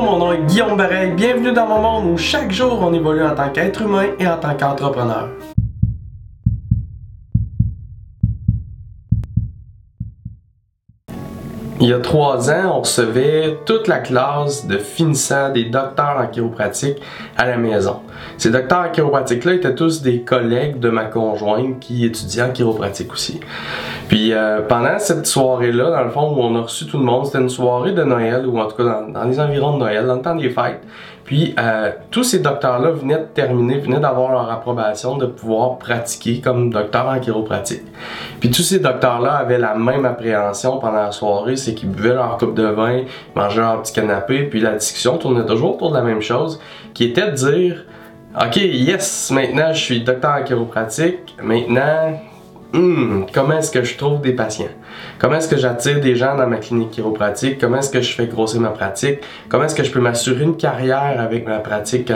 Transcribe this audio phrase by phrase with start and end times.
[0.00, 1.12] Mon nom est Guillaume Bareil.
[1.12, 4.36] Bienvenue dans mon monde où chaque jour on évolue en tant qu'être humain et en
[4.36, 5.28] tant qu'entrepreneur.
[11.80, 16.26] Il y a trois ans, on recevait toute la classe de finissants des docteurs en
[16.26, 17.00] chiropratique
[17.36, 18.00] à la maison.
[18.36, 23.12] Ces docteurs en chiropratique-là étaient tous des collègues de ma conjointe qui étudiait en chiropratique
[23.12, 23.38] aussi.
[24.08, 27.26] Puis euh, pendant cette soirée-là, dans le fond, où on a reçu tout le monde,
[27.26, 30.04] c'était une soirée de Noël, ou en tout cas dans, dans les environs de Noël,
[30.04, 30.82] dans le temps des fêtes.
[31.28, 36.40] Puis euh, tous ces docteurs-là venaient de terminer, venaient d'avoir leur approbation de pouvoir pratiquer
[36.40, 37.82] comme docteur en chiropratique.
[38.40, 42.38] Puis tous ces docteurs-là avaient la même appréhension pendant la soirée, c'est qu'ils buvaient leur
[42.38, 43.02] coupe de vin,
[43.34, 46.60] mangeaient leur petit canapé, puis la discussion tournait toujours autour de la même chose,
[46.94, 47.84] qui était de dire
[48.34, 52.18] Ok, yes, maintenant je suis docteur en chiropratique, maintenant
[52.70, 54.68] Hmm, comment est-ce que je trouve des patients?
[55.18, 57.58] Comment est-ce que j'attire des gens dans ma clinique chiropratique?
[57.58, 59.20] Comment est-ce que je fais grossir ma pratique?
[59.48, 62.12] Comment est-ce que je peux m'assurer une carrière avec ma pratique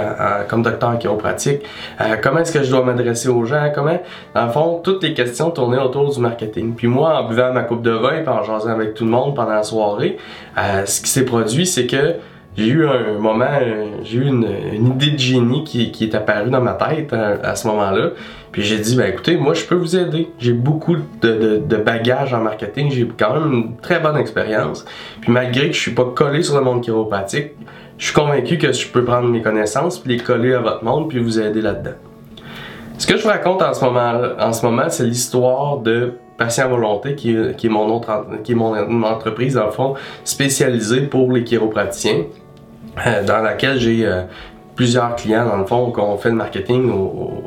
[0.48, 1.62] comme docteur en chiropratique?
[2.02, 3.72] Euh, comment est-ce que je dois m'adresser aux gens?
[3.74, 3.98] Comment?
[4.34, 6.74] Dans le fond, toutes les questions tournaient autour du marketing.
[6.74, 9.34] Puis moi, en buvant ma coupe de vin et en jasant avec tout le monde
[9.34, 10.18] pendant la soirée,
[10.58, 12.16] euh, ce qui s'est produit, c'est que
[12.56, 14.44] j'ai eu un moment, euh, j'ai eu une,
[14.94, 18.10] idée de génie qui, qui, est apparue dans ma tête à, à ce moment-là.
[18.52, 20.30] Puis j'ai dit, ben écoutez, moi je peux vous aider.
[20.38, 24.84] J'ai beaucoup de, de, bagages en marketing, j'ai quand même une très bonne expérience.
[25.22, 27.52] Puis malgré que je suis pas collé sur le monde chiropratique,
[27.96, 31.08] je suis convaincu que je peux prendre mes connaissances puis les coller à votre monde
[31.08, 31.96] puis vous aider là-dedans.
[32.98, 36.68] Ce que je vous raconte en ce moment, en ce moment, c'est l'histoire de Patient
[36.68, 41.44] Volonté, qui, qui, est mon autre, qui est mon entreprise, en fond, spécialisée pour les
[41.44, 42.24] chiropraticiens.
[43.06, 44.22] Euh, dans laquelle j'ai euh,
[44.76, 46.92] plusieurs clients, dans le fond, qu'on fait le marketing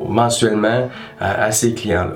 [0.08, 2.16] mensuellement à, ces clients-là.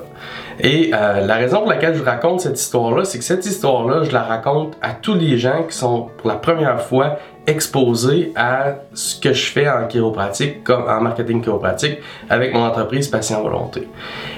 [0.59, 4.11] Et euh, la raison pour laquelle je raconte cette histoire-là, c'est que cette histoire-là, je
[4.11, 7.17] la raconte à tous les gens qui sont pour la première fois
[7.49, 11.97] exposés à ce que je fais en chiropratique, comme en marketing chiropratique,
[12.29, 13.87] avec mon entreprise Patient Volonté.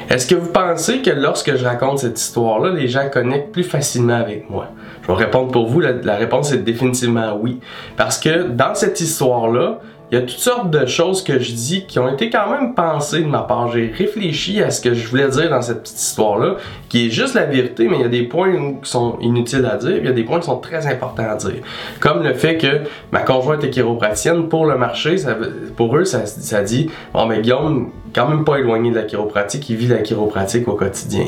[0.10, 4.16] Est-ce que vous pensez que lorsque je raconte cette histoire-là, les gens connectent plus facilement
[4.16, 4.68] avec moi?
[5.04, 7.60] Je vais répondre pour vous, la réponse est définitivement oui.
[7.98, 9.80] Parce que dans cette histoire-là,
[10.12, 12.76] il y a toutes sortes de choses que je dis qui ont été quand même
[12.76, 13.72] pensées de ma part.
[13.72, 16.58] J'ai réfléchi à ce que je voulais dire dans cette petite histoire-là,
[16.90, 18.52] qui est juste la vérité, mais il y a des points
[18.84, 21.36] qui sont inutiles à dire, il y a des points qui sont très importants à
[21.36, 21.62] dire.
[22.02, 22.82] Comme le fait que
[23.14, 25.38] ma conjointe est chiropraticienne, pour le marché, ça,
[25.78, 29.70] pour eux, ça, ça dit, bon mais Guillaume, quand même pas éloigné de la chiropratique,
[29.70, 31.28] il vit la chiropratique au quotidien.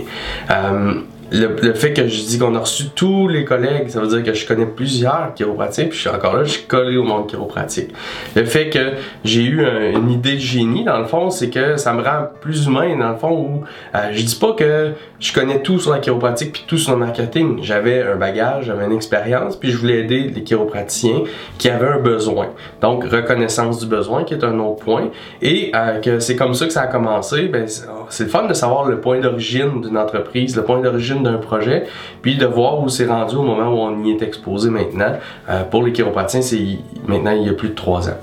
[0.51, 0.95] Euh,
[1.33, 4.33] le, fait que je dis qu'on a reçu tous les collègues, ça veut dire que
[4.33, 7.91] je connais plusieurs chiropratiques, puis je suis encore là, je suis collé au monde chiropratique.
[8.35, 11.93] Le fait que j'ai eu une idée de génie, dans le fond, c'est que ça
[11.93, 13.63] me rend plus humain, dans le fond, où
[13.95, 16.97] euh, je dis pas que je connais tout sur la chiropratique puis tout sur le
[16.99, 17.59] marketing.
[17.63, 21.23] J'avais un bagage, j'avais une expérience, puis je voulais aider les chiropraticiens
[21.57, 22.49] qui avaient un besoin.
[22.81, 25.09] Donc, reconnaissance du besoin, qui est un autre point.
[25.41, 27.66] Et euh, que c'est comme ça que ça a commencé, ben,
[28.09, 31.85] c'est le fun de savoir le point d'origine d'une entreprise, le point d'origine d'un projet,
[32.22, 35.13] puis de voir où c'est rendu au moment où on y est exposé maintenant.
[35.50, 38.17] Euh, pour les chiropraticiens, c'est maintenant il y a plus de trois ans.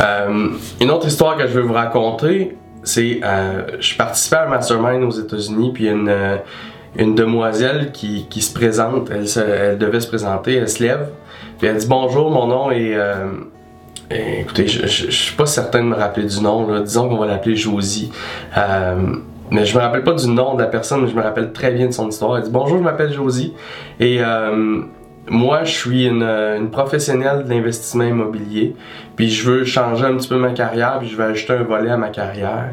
[0.00, 0.48] Euh,
[0.80, 5.02] une autre histoire que je vais vous raconter, c'est euh, je participais à un mastermind
[5.02, 6.14] aux États-Unis, puis une,
[6.96, 11.08] une demoiselle qui, qui se présente, elle, elle, devait se présenter, elle se lève,
[11.58, 12.96] puis elle dit bonjour, mon nom est
[14.10, 16.80] écoutez, je, je, suis pas certain de me rappeler du nom, là.
[16.80, 18.12] disons qu'on va l'appeler Josie.
[19.50, 21.70] Mais je me rappelle pas du nom de la personne, mais je me rappelle très
[21.70, 22.36] bien de son histoire.
[22.36, 23.54] Elle dit Bonjour, je m'appelle Josie.
[24.00, 24.82] Et euh,
[25.28, 28.74] moi, je suis une, une professionnelle de l'investissement immobilier.
[29.16, 31.90] Puis je veux changer un petit peu ma carrière, puis je veux ajouter un volet
[31.90, 32.70] à ma carrière.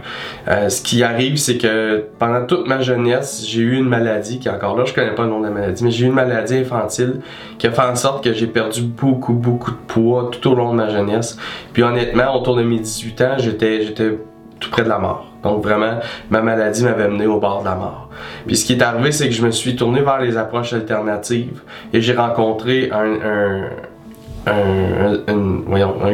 [0.47, 4.49] Euh, ce qui arrive, c'est que pendant toute ma jeunesse, j'ai eu une maladie qui
[4.49, 6.57] encore là, je connais pas le nom de la maladie, mais j'ai eu une maladie
[6.57, 7.21] infantile
[7.57, 10.71] qui a fait en sorte que j'ai perdu beaucoup, beaucoup de poids tout au long
[10.71, 11.37] de ma jeunesse.
[11.71, 14.17] Puis honnêtement, autour de mes 18 ans, j'étais
[14.59, 15.27] tout près de la mort.
[15.43, 15.99] Donc vraiment,
[16.29, 18.09] ma maladie m'avait mené au bord de la mort.
[18.47, 21.61] Puis ce qui est arrivé, c'est que je me suis tourné vers les approches alternatives
[21.91, 23.69] et j'ai rencontré un,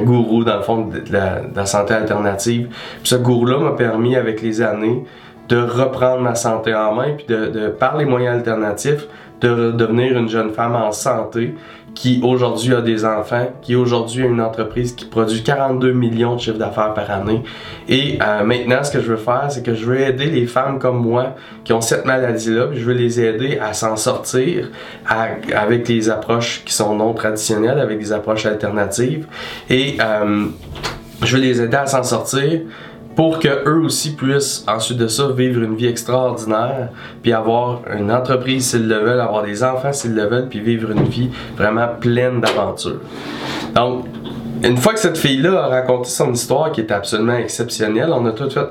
[0.04, 2.70] gourou dans le fond de la, santé alternative.
[3.02, 5.04] Puis ce gourou-là m'a permis avec les années
[5.48, 9.08] de reprendre ma santé en main, puis de, de par les moyens alternatifs,
[9.42, 11.56] de devenir une jeune femme en santé
[11.96, 16.42] qui aujourd'hui a des enfants, qui aujourd'hui a une entreprise qui produit 42 millions de
[16.42, 17.44] chiffres d'affaires par année.
[17.88, 20.80] Et euh, maintenant, ce que je veux faire, c'est que je veux aider les femmes
[20.80, 24.70] comme moi qui ont cette maladie-là, je veux les aider à s'en sortir
[25.08, 29.26] avec les approches qui sont non traditionnelles, avec des approches alternatives.
[29.70, 30.46] Et euh,
[31.24, 32.62] je veux les aider à s'en sortir
[33.20, 36.88] pour que eux aussi puissent ensuite de ça vivre une vie extraordinaire,
[37.22, 40.92] puis avoir une entreprise s'ils le veulent, avoir des enfants s'ils le veulent, puis vivre
[40.92, 43.02] une vie vraiment pleine d'aventures.
[43.76, 44.06] Donc,
[44.64, 48.32] une fois que cette fille-là a raconté son histoire qui était absolument exceptionnelle, on a
[48.32, 48.70] tout fait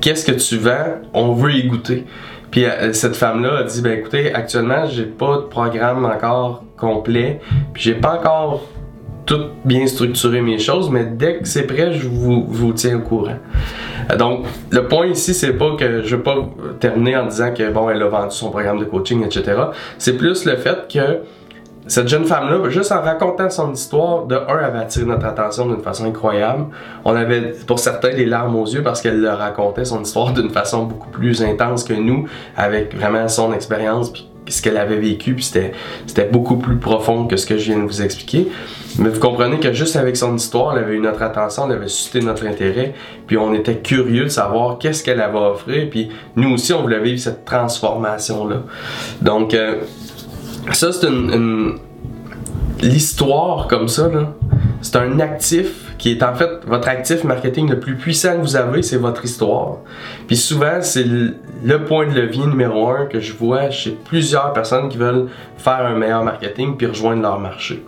[0.00, 0.94] Qu'est-ce que tu vends?
[1.12, 2.06] On veut y goûter.
[2.50, 7.42] Puis euh, cette femme-là a dit ben écoutez, actuellement, j'ai pas de programme encore complet,
[7.74, 8.62] puis j'ai pas encore
[9.28, 13.36] tout bien structuré mes choses, mais dès que c'est prêt, je vous, tiens au courant.
[14.18, 16.36] Donc, le point ici, c'est pas que je veux pas
[16.80, 19.52] terminer en disant que bon, elle a vendu son programme de coaching, etc.
[19.98, 21.18] C'est plus le fait que
[21.86, 25.82] cette jeune femme-là, juste en racontant son histoire, de un, avait attiré notre attention d'une
[25.82, 26.66] façon incroyable.
[27.04, 30.84] On avait, pour certains, les larmes aux yeux parce qu'elle racontait son histoire d'une façon
[30.84, 32.26] beaucoup plus intense que nous,
[32.56, 34.10] avec vraiment son expérience
[34.52, 35.72] ce qu'elle avait vécu, puis c'était
[36.30, 38.48] beaucoup plus profond que ce que je viens de vous expliquer.
[38.98, 41.88] Mais vous comprenez que juste avec son histoire, elle avait eu notre attention, elle avait
[41.88, 42.94] suscité notre intérêt,
[43.26, 47.00] puis on était curieux de savoir qu'est-ce qu'elle avait offrir, puis nous aussi, on voulait
[47.00, 48.62] vivre cette transformation-là.
[49.22, 49.82] Donc, euh,
[50.72, 51.78] ça, c'est une,
[52.80, 54.08] L'histoire comme ça,
[54.80, 58.56] c'est un actif qui est en fait votre actif marketing le plus puissant que vous
[58.56, 59.78] avez, c'est votre histoire.
[60.26, 64.88] Puis souvent, c'est le, point de levier numéro un que je vois chez plusieurs personnes
[64.88, 67.84] qui veulent faire un meilleur marketing puis rejoindre leur marché.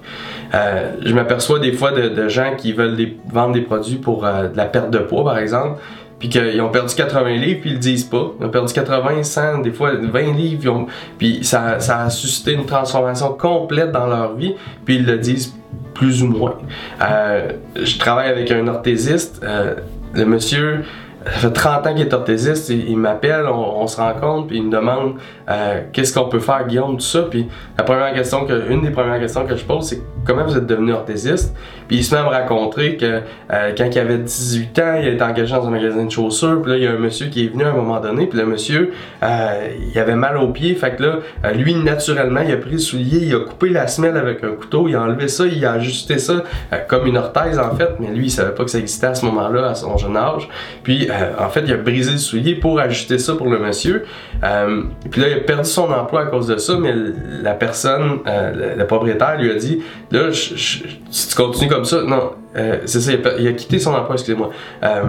[0.54, 2.96] Euh, je m'aperçois des fois de, gens qui veulent
[3.30, 5.80] vendre des produits pour euh, de la perte de poids, par exemple,
[6.18, 8.32] puis qu'ils ont perdu 80 livres, puis ils le disent pas.
[8.40, 12.66] Ils ont perdu 80, 100, des fois 20 livres, puis ça, ça, a suscité une
[12.66, 14.54] transformation complète dans leur vie,
[14.84, 15.54] puis ils le disent
[15.94, 16.56] plus ou moins.
[17.02, 19.40] Euh, je travaille avec un orthésiste.
[19.42, 19.74] Euh,
[20.14, 20.84] le monsieur,
[21.24, 24.70] ça fait 30 ans qu'il est orthésiste, il, m'appelle, on, se rencontre, puis il me
[24.70, 25.14] demande
[25.48, 27.22] euh, qu'est-ce qu'on peut faire, Guillaume, tout ça.
[27.30, 27.46] Puis
[27.76, 30.66] la première question que, une des premières questions que je pose, c'est comment vous êtes
[30.66, 31.54] devenu orthésiste?
[31.90, 33.20] Puis il se met à me raconter que
[33.52, 36.62] euh, quand il avait 18 ans, il était engagé dans un magasin de chaussures.
[36.62, 38.28] Puis là, il y a un monsieur qui est venu à un moment donné.
[38.28, 38.92] Puis le monsieur,
[39.24, 40.76] euh, il avait mal aux pieds.
[40.76, 43.88] Fait que là, euh, lui, naturellement, il a pris le soulier, il a coupé la
[43.88, 46.44] semelle avec un couteau, il a enlevé ça, il a ajusté ça
[46.86, 47.90] comme une orthèse en fait.
[47.98, 50.48] Mais lui, il savait pas que ça existait à ce moment-là, à son jeune âge.
[50.84, 51.08] Puis
[51.40, 54.04] en fait, il a brisé le soulier pour ajuster ça pour le monsieur.
[55.10, 56.76] puis là, il a perdu son emploi à cause de ça.
[56.78, 56.94] Mais
[57.42, 62.78] la personne, le, propriétaire, lui a dit, là, si tu continues comme ça, non, euh,
[62.84, 64.50] c'est ça, il a, quitté son emploi, excusez-moi.
[64.82, 65.02] Euh,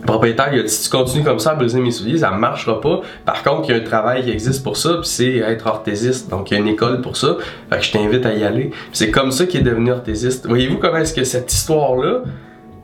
[0.00, 2.30] le propriétaire, il a dit si tu continues comme ça à briser mes souliers, ça
[2.30, 3.00] marchera pas.
[3.24, 6.30] Par contre, il y a un travail qui existe pour ça, puis c'est être orthésiste.
[6.30, 7.36] Donc, il y a une école pour ça.
[7.70, 8.70] Fait que je t'invite à y aller.
[8.92, 10.46] C'est comme ça qu'il est devenu orthésiste.
[10.46, 12.22] Voyez-vous comment est-ce que cette histoire-là,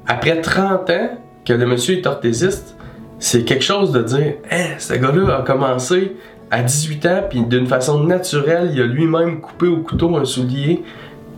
[0.06, 1.10] après 30 ans
[1.44, 2.76] que le monsieur est orthésiste,
[3.20, 6.16] c'est quelque chose de dire, hein, ce gars-là a commencé
[6.50, 10.82] à 18 ans, puis d'une façon naturelle, il a lui-même coupé au couteau un soulier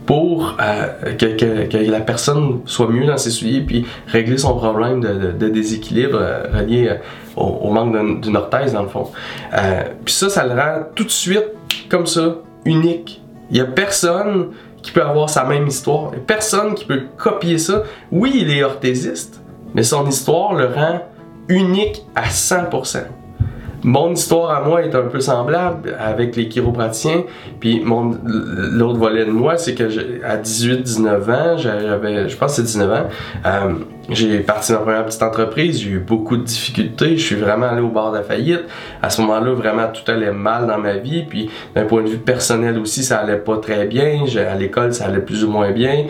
[0.07, 5.49] pour euh, que, la personne soit mieux dans ses souliers puis régler son problème de,
[5.49, 6.95] déséquilibre euh, relié euh,
[7.35, 9.11] au, manque d'une orthèse dans le fond.
[10.05, 11.51] puis ça, ça le rend tout de suite
[11.89, 13.21] comme ça, unique.
[13.51, 14.47] Il y a personne
[14.81, 16.13] qui peut avoir sa même histoire.
[16.13, 17.83] Y a personne qui peut copier ça.
[18.11, 19.41] Oui, il est orthésiste,
[19.75, 21.01] mais son histoire le rend
[21.49, 23.03] unique à 100%.
[23.83, 27.23] Mon histoire à moi est un peu semblable avec les chiropraticiens.
[27.59, 29.83] Puis mon l'autre volet de moi, c'est que
[30.23, 33.09] à 18-19 ans, j'avais, je pense que c'est 19 ans,
[33.45, 33.73] euh,
[34.09, 37.81] j'ai parti ma première petite entreprise, j'ai eu beaucoup de difficultés, je suis vraiment allé
[37.81, 38.61] au bord de la faillite.
[39.01, 42.17] À ce moment-là, vraiment tout allait mal dans ma vie, puis d'un point de vue
[42.17, 44.23] personnel aussi, ça allait pas très bien.
[44.49, 46.05] À l'école, ça allait plus ou moins bien.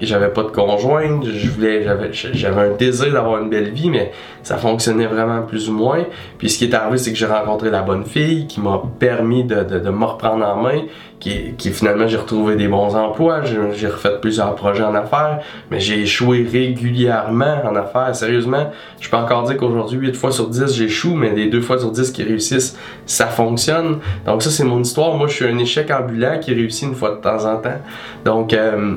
[0.00, 4.12] J'avais pas de conjointe, je voulais, j'avais, j'avais un désir d'avoir une belle vie, mais
[4.42, 6.04] ça fonctionnait vraiment plus ou moins.
[6.38, 9.44] Puis ce qui est arrivé, c'est que j'ai rencontré la bonne fille qui m'a permis
[9.44, 10.82] de me reprendre en main,
[11.24, 15.40] qui, finalement j'ai retrouvé des bons emplois, j'ai refait plusieurs projets en affaires,
[15.70, 18.14] mais j'ai échoué régulièrement en affaires.
[18.14, 21.78] Sérieusement, je peux encore dire qu'aujourd'hui, 8 fois sur 10 j'échoue, mais les 2 fois
[21.78, 22.76] sur 10 qui réussissent,
[23.06, 24.00] ça fonctionne.
[24.26, 25.16] Donc ça c'est mon histoire.
[25.16, 27.80] Moi je suis un échec ambulant qui réussit une fois de temps en temps.
[28.24, 28.96] Donc euh,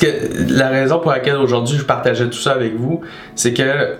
[0.00, 3.00] que, la raison pour laquelle aujourd'hui je partageais tout ça avec vous,
[3.34, 3.96] c'est que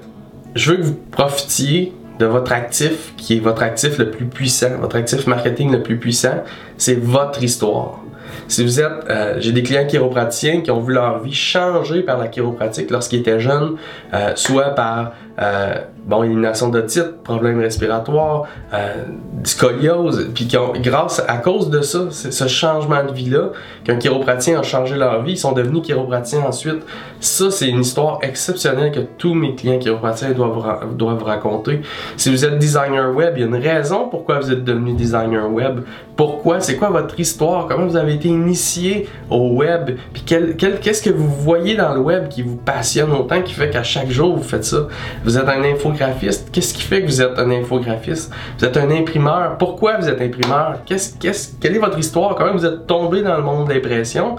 [0.54, 4.78] je veux que vous profitiez de votre actif, qui est votre actif le plus puissant,
[4.80, 6.44] votre actif marketing le plus puissant,
[6.76, 8.00] c'est votre histoire.
[8.48, 12.18] Si vous êtes, euh, j'ai des clients chiropraticiens qui ont vu leur vie changer par
[12.18, 13.76] la chiropratique lorsqu'ils étaient jeunes,
[14.12, 15.74] euh, soit par euh,
[16.06, 19.02] bon, élimination d'otite, problèmes respiratoires, euh,
[19.42, 23.50] scoliose, puis qui ont, grâce à cause de ça, ce changement de vie-là,
[23.82, 26.82] qu'un chiropraticien a changé leur vie, ils sont devenus chiropraticiens ensuite.
[27.18, 31.80] Ça, c'est une histoire exceptionnelle que tous mes clients chiropraticiens doivent, doivent raconter.
[32.16, 35.50] Si vous êtes designer web, il y a une raison pourquoi vous êtes devenu designer
[35.50, 35.80] web,
[36.16, 41.10] pourquoi, c'est quoi votre histoire, comment vous avez été initié au web, puis qu'est-ce que
[41.10, 44.42] vous voyez dans le web qui vous passionne autant, qui fait qu'à chaque jour vous
[44.42, 44.86] faites ça?
[45.24, 48.32] Vous êtes un infographiste, qu'est-ce qui fait que vous êtes un infographiste?
[48.58, 50.78] Vous êtes un imprimeur, pourquoi vous êtes imprimeur?
[50.86, 54.36] Qu'est-ce, quelle est votre histoire, comment vous êtes tombé dans le monde de l'impression?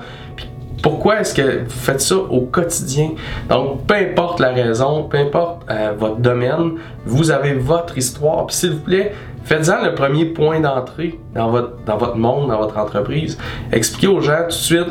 [0.86, 3.13] Pourquoi est-ce que vous faites ça au quotidien?
[3.50, 6.74] Donc, peu importe la raison, peu importe euh, votre domaine,
[7.08, 8.46] vous avez votre histoire.
[8.46, 9.12] Puis s'il vous plaît,
[9.46, 13.36] faites-en le premier point d'entrée dans votre, monde, dans votre entreprise.
[13.72, 14.89] Expliquez aux gens tout de suite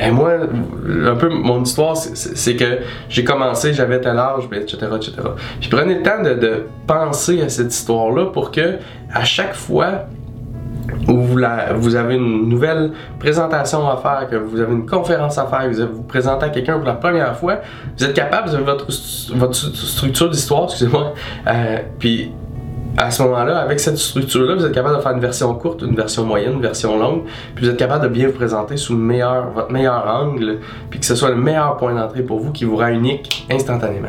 [0.00, 2.78] et moi, un peu mon histoire, c'est que
[3.10, 5.12] j'ai commencé, j'avais tel âge, etc., etc.
[5.60, 8.78] Puis prenez le temps de penser à cette histoire-là pour que
[9.12, 10.06] à chaque fois
[11.08, 15.70] où vous, avez une nouvelle présentation à faire, que vous avez une conférence à faire,
[15.70, 17.60] que vous vous présentez à quelqu'un pour la première fois,
[17.96, 18.86] vous êtes capable, vous avez votre,
[19.34, 21.14] votre structure d'histoire, excusez-moi,
[21.46, 22.32] euh, puis
[22.96, 25.96] à ce moment-là, avec cette structure-là, vous êtes capable de faire une version courte, une
[25.96, 29.00] version moyenne, une version longue, puis vous êtes capable de bien vous présenter sous le
[29.00, 32.64] meilleur, votre meilleur angle, puis que ce soit le meilleur point d'entrée pour vous qui
[32.64, 32.94] vous rend
[33.50, 34.08] instantanément.